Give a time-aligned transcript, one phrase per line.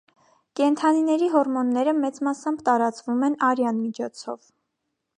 [0.59, 4.53] Կենդանիների հորմոնները մեծ մասամբ տարածվում են արյան միջոցով։